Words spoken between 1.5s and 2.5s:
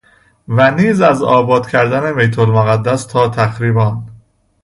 کردن بیت